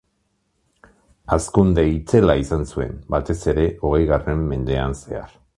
[1.35, 5.43] Hazkunde itzela izan zuen, batez ere, hogeigarren mendean zehar.